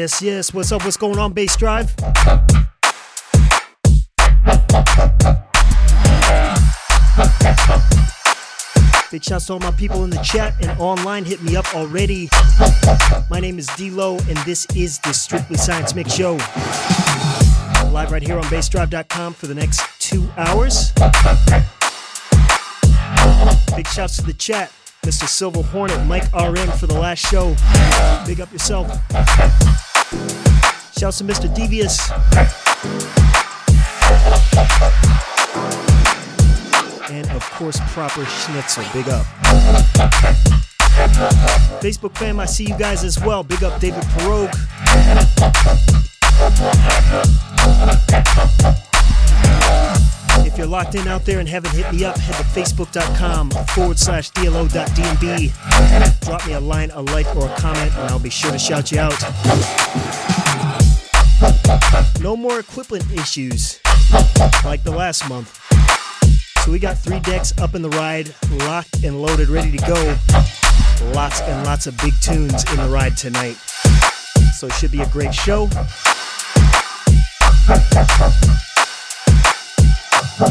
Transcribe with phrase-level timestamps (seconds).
[0.00, 0.54] Yes, yes.
[0.54, 0.82] What's up?
[0.82, 1.94] What's going on, Bassdrive?
[9.10, 11.26] Big shouts to all my people in the chat and online.
[11.26, 12.30] Hit me up already.
[13.28, 16.38] My name is dLo, and this is the Strictly Science Mixshow.
[17.92, 20.92] Live right here on bassdrive.com for the next two hours.
[23.76, 24.72] Big shouts to the chat.
[25.02, 25.28] Mr.
[25.28, 27.54] Silver Hornet, Mike RM for the last show.
[28.26, 28.88] Big up yourself.
[30.96, 31.52] Shouts to Mr.
[31.54, 32.10] Devious.
[37.10, 38.84] And of course, Proper Schnitzel.
[38.92, 39.26] Big up.
[41.80, 43.42] Facebook fam, I see you guys as well.
[43.42, 44.54] Big up David Perogue.
[50.50, 53.96] If you're locked in out there and haven't hit me up, head to facebook.com forward
[53.96, 55.52] slash DLO.DNB.
[56.26, 58.90] Drop me a line, a like, or a comment, and I'll be sure to shout
[58.90, 59.14] you out.
[62.20, 63.80] No more equipment issues
[64.64, 65.56] like the last month.
[66.64, 70.18] So we got three decks up in the ride, locked and loaded, ready to go.
[71.12, 73.56] Lots and lots of big tunes in the ride tonight.
[74.58, 75.68] So it should be a great show.
[80.40, 80.46] In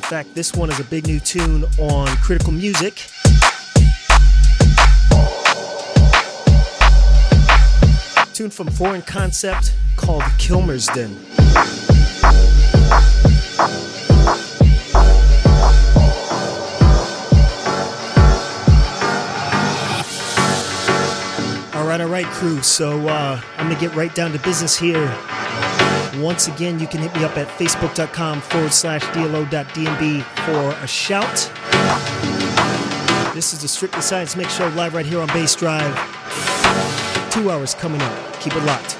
[0.00, 2.94] fact, this one is a big new tune on Critical Music.
[8.32, 11.14] Tune from Foreign Concept called Kilmersden.
[21.74, 22.62] All right, all right, crew.
[22.62, 25.14] So uh, I'm gonna get right down to business here.
[26.18, 31.50] Once again, you can hit me up at facebook.com forward slash DLO.DNB for a shout.
[33.34, 35.92] This is the Strictly Science Mixshow live right here on Bassdrive.
[37.32, 38.40] Two hours coming up.
[38.40, 38.94] Keep it locked.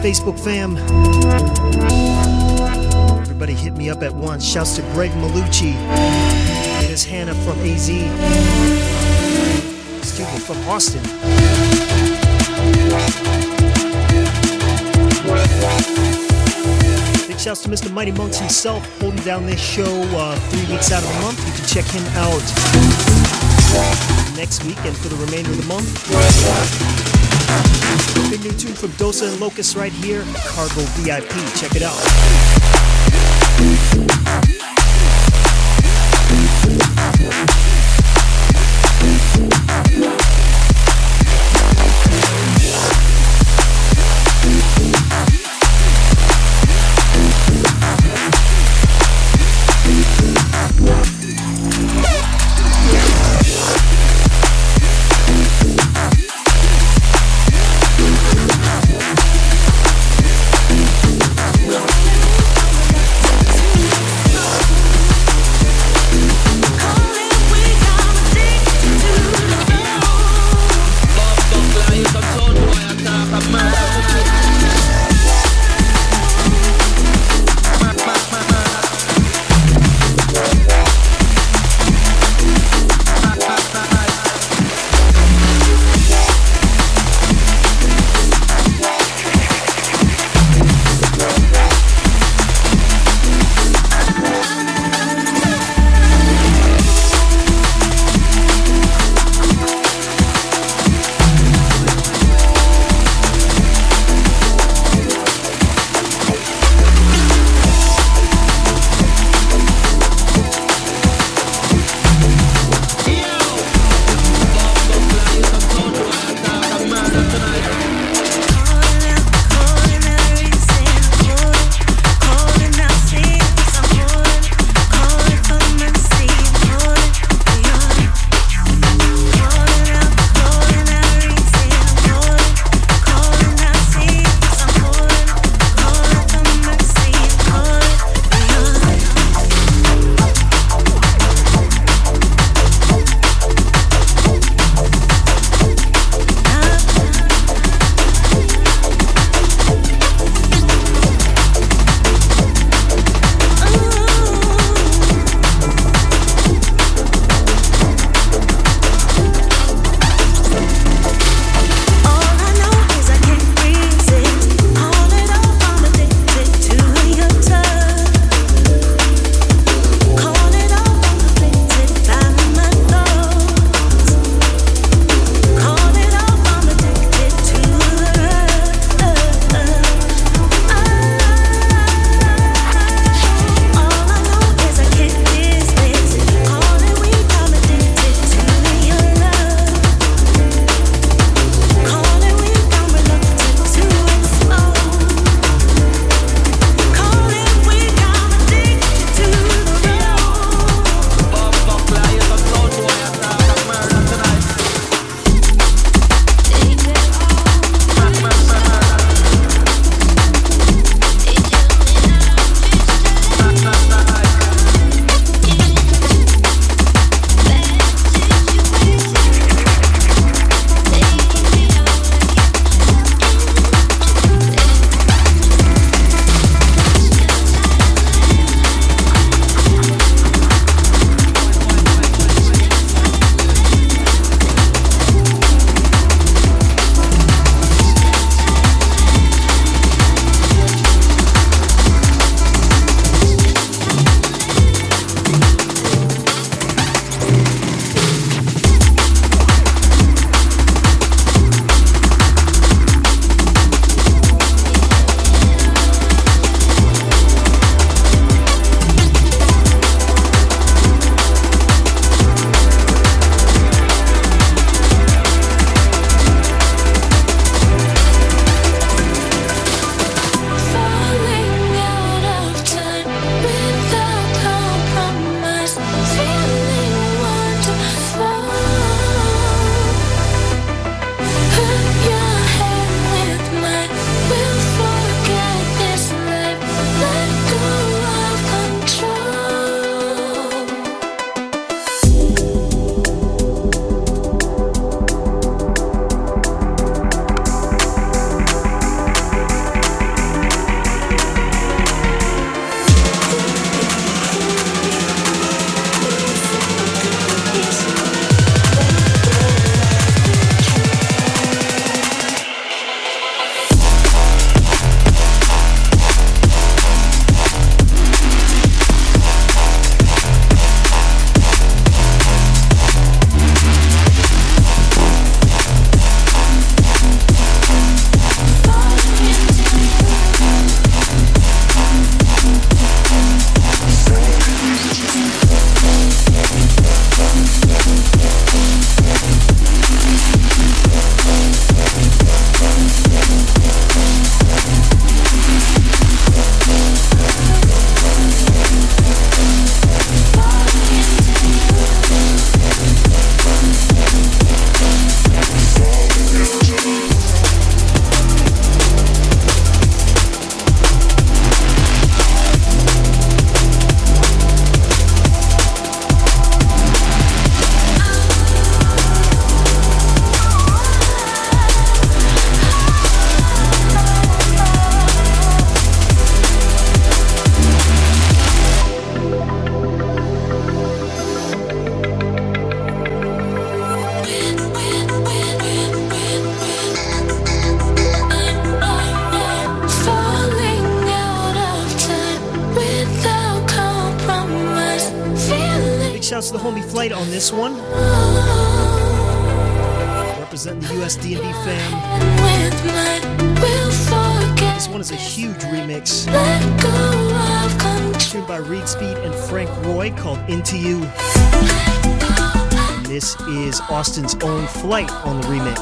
[0.00, 0.78] Facebook fam.
[3.20, 4.42] Everybody hit me up at once.
[4.44, 7.90] Shouts to Greg Malucci and his Hannah from AZ.
[9.98, 11.02] Excuse me, from Austin.
[17.28, 17.92] Big shouts to Mr.
[17.92, 21.46] Mighty Monks himself, holding down this show uh, three weeks out of the month.
[21.46, 22.40] You can check him out
[24.34, 27.09] next week and for the remainder of the month.
[28.30, 31.28] Big new tune from Dossa and Locuzzed right here, Cargo VIP.
[31.56, 32.59] Check it out.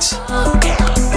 [0.00, 1.08] On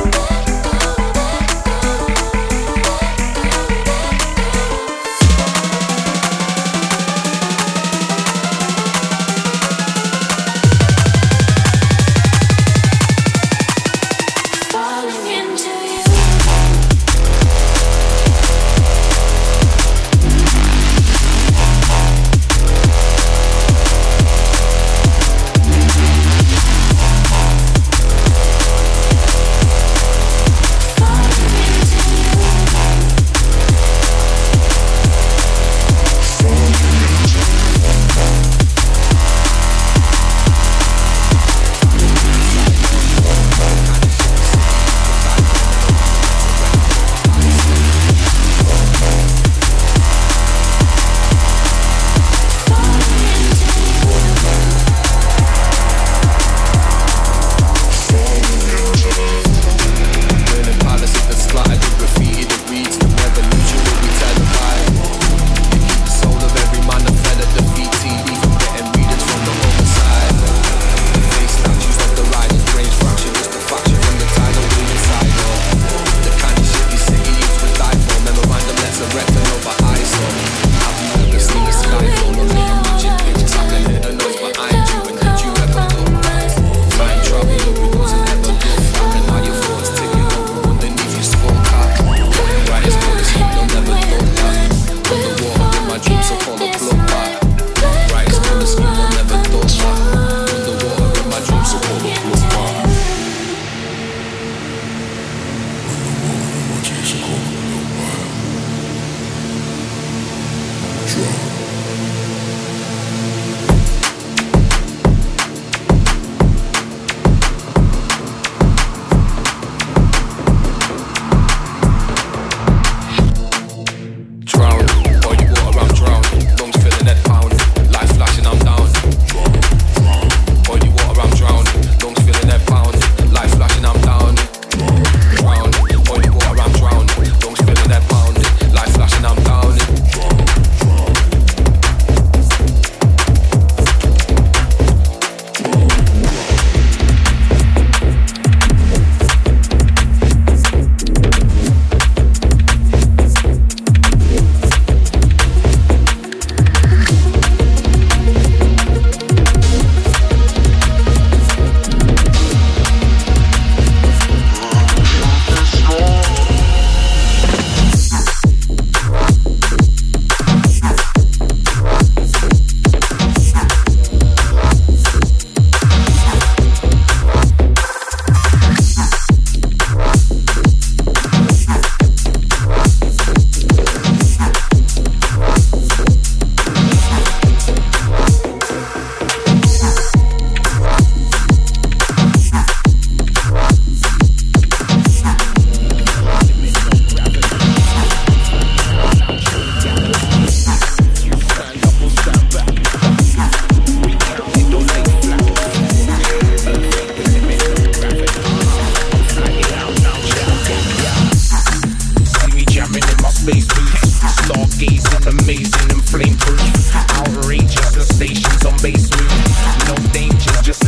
[111.13, 111.50] Electro.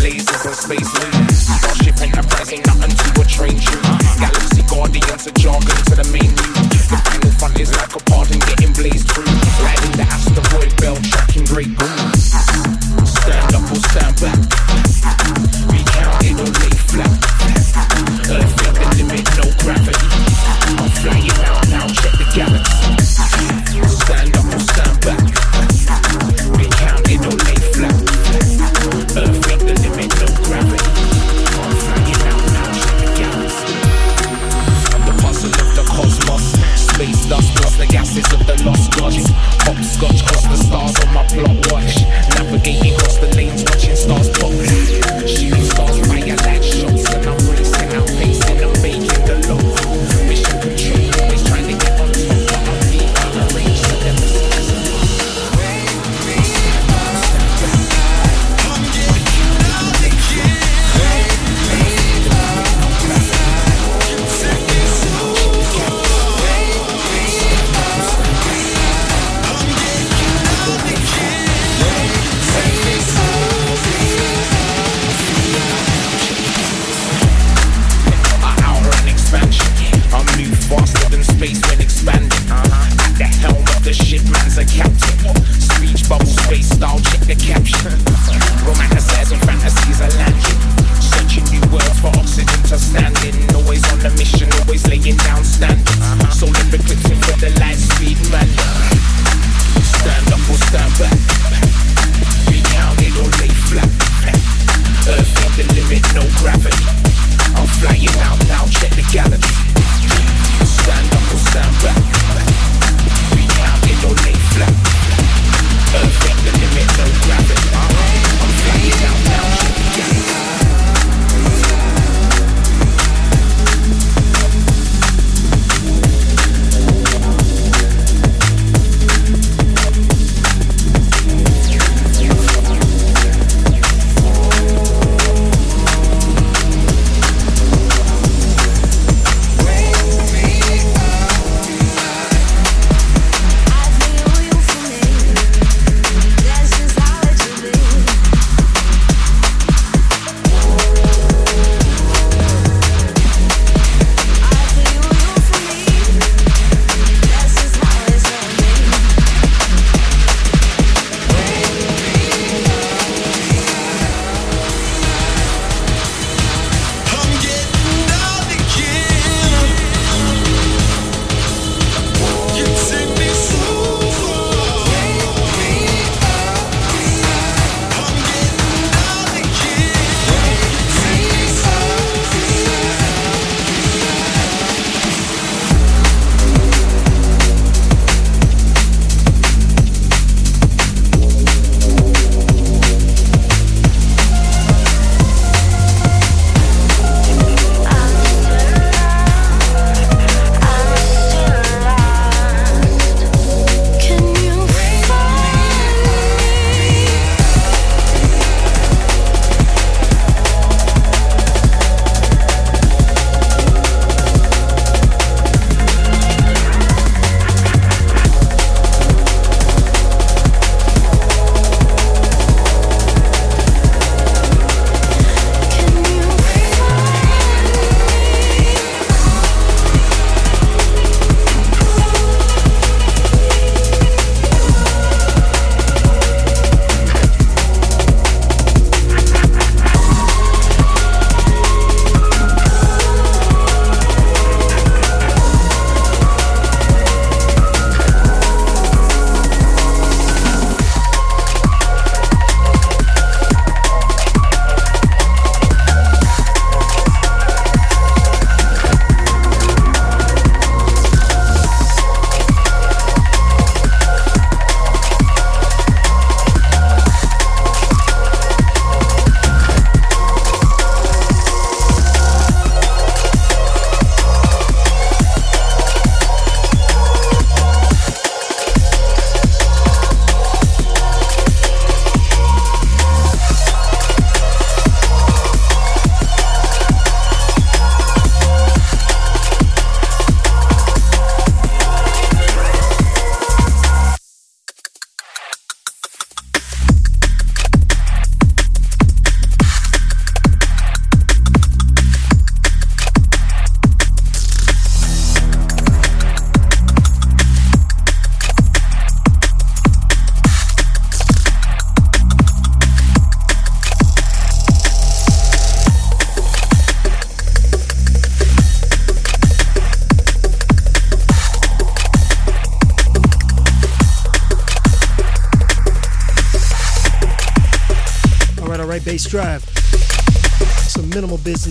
[0.04, 1.33] lasers and space lasers.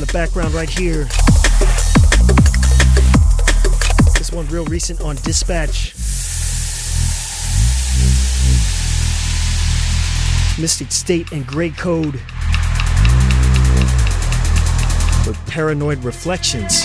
[0.07, 1.05] The background right here.
[4.19, 5.95] This one real recent on Dispatch.
[10.61, 12.15] Mystic State and Grey Code
[15.25, 16.83] with Paranoid Reflections.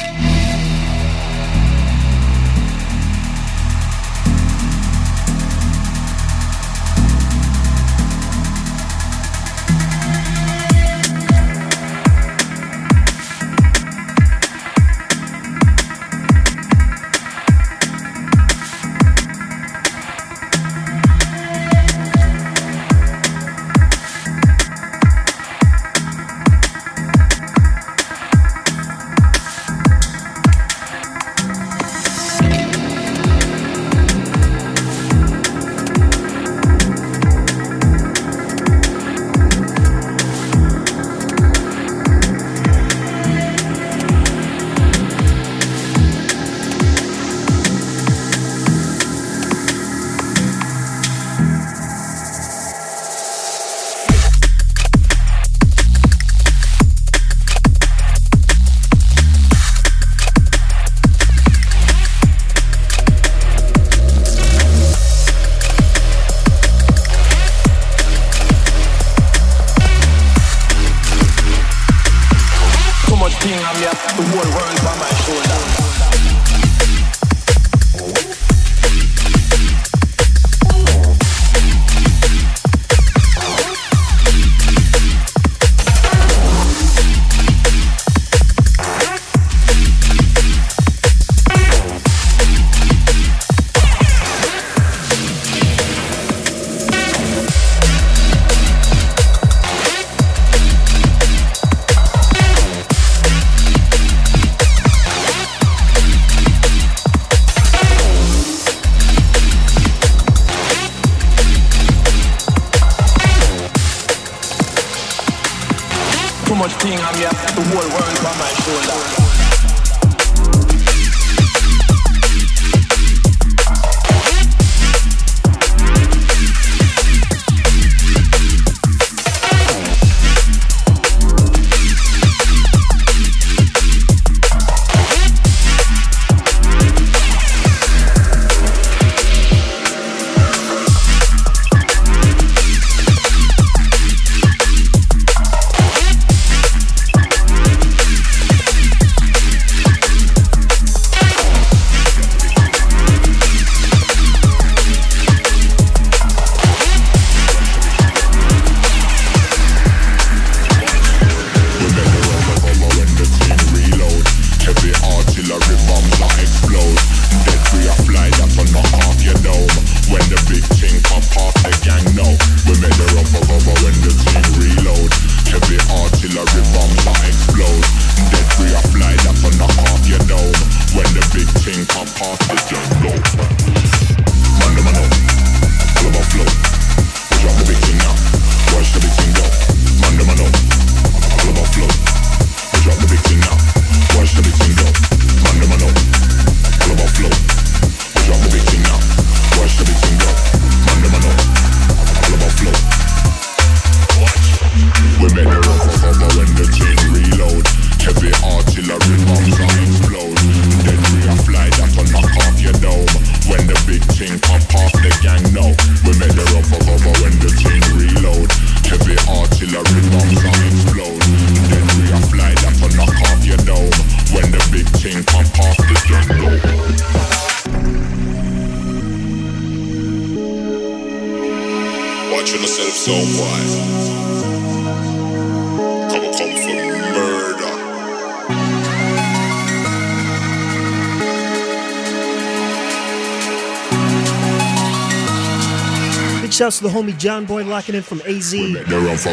[246.68, 248.52] Shouts to the homie John Boy locking in from AZ.
[248.52, 249.24] The rest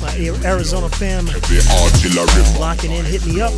[0.00, 0.08] my
[0.40, 1.28] Arizona fam
[2.56, 3.52] locking in, hit me up.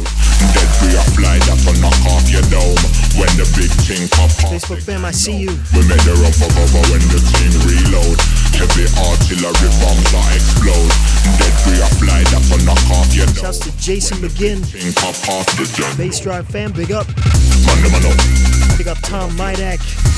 [4.50, 5.54] Facebook fam, I see you.
[5.78, 8.18] We made the run for cover when the team reload.
[8.58, 10.90] Heavy artillery bombs that explode.
[11.38, 13.46] Dead we are fly that for knock off your dome.
[13.46, 14.58] Shouts to Jason McGinn.
[15.94, 17.06] Bassdrive fam, big up.
[18.76, 20.17] Big up Tom Midak.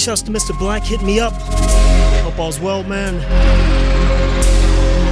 [0.00, 0.58] to Mr.
[0.58, 1.34] Black, hit me up.
[2.22, 3.20] Hope all's well, man.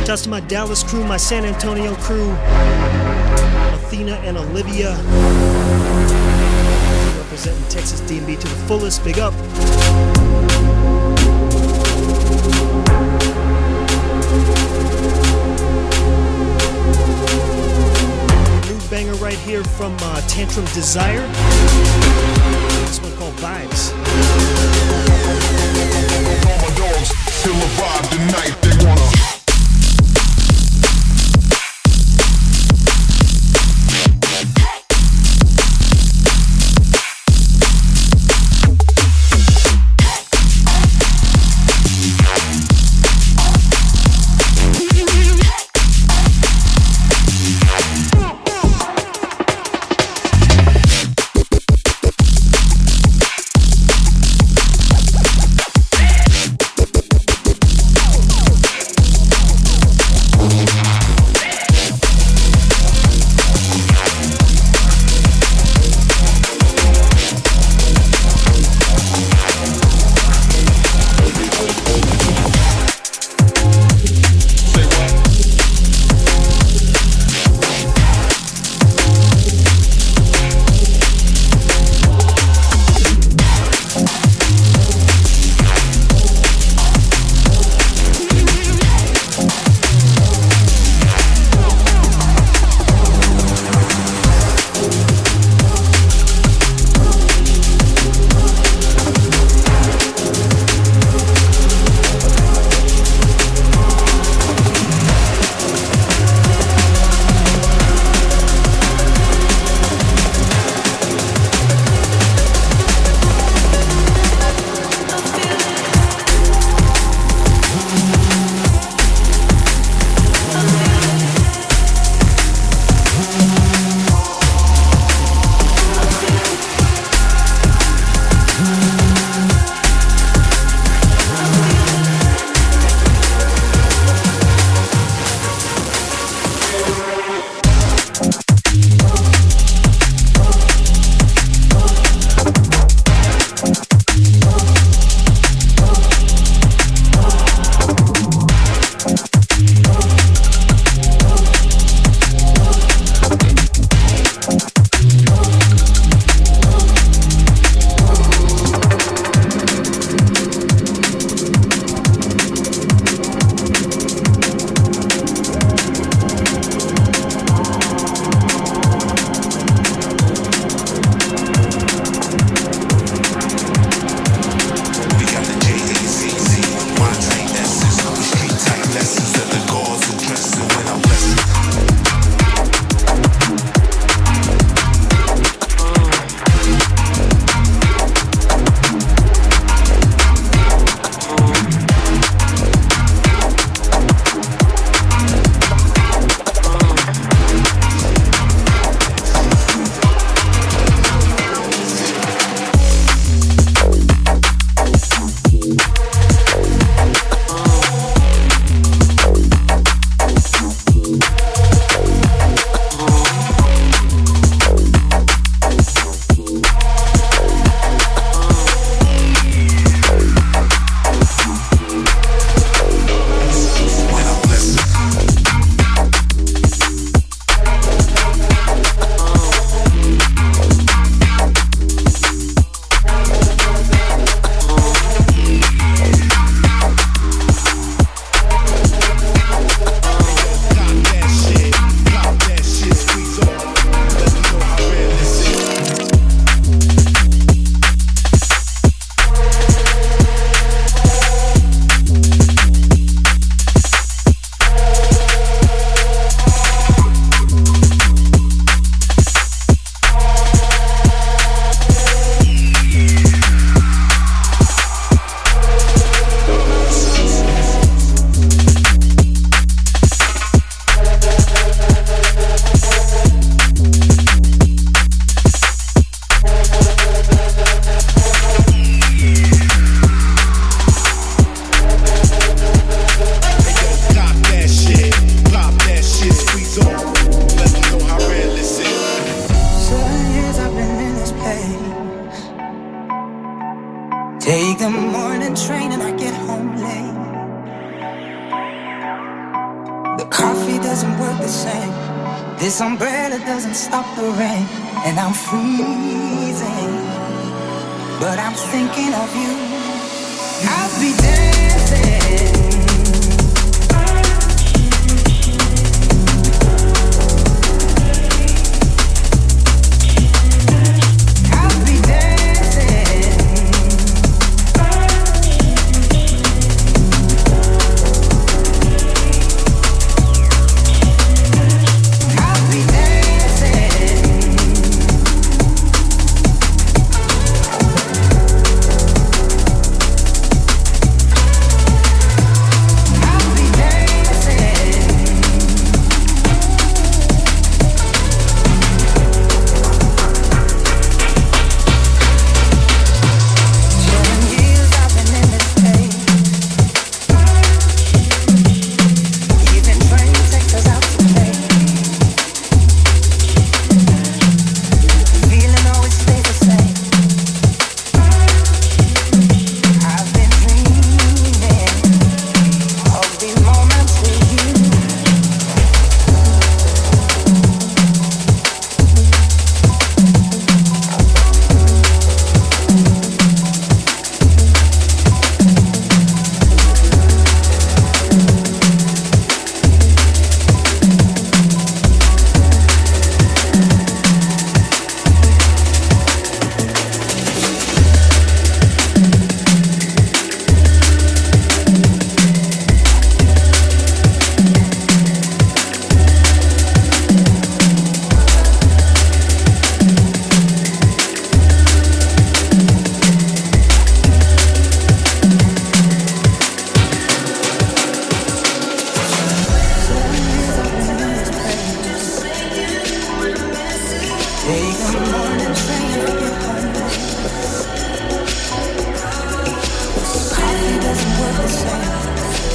[0.06, 2.30] Shouts to my Dallas crew, my San Antonio crew,
[3.74, 4.96] Athena and Olivia.
[7.18, 9.04] Representing Texas DnB to the fullest.
[9.04, 9.34] Big up.
[18.64, 21.28] New banger right here from uh, Tantrum Desire.
[22.88, 23.92] This one called Vibes.
[26.48, 27.12] All my dogs
[28.08, 28.56] tonight.
[28.62, 29.27] They wanna.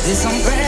[0.03, 0.62] This umbrella